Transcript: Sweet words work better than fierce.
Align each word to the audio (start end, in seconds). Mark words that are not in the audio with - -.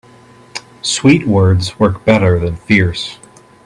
Sweet 0.81 1.27
words 1.27 1.79
work 1.79 2.03
better 2.05 2.39
than 2.39 2.55
fierce. 2.55 3.19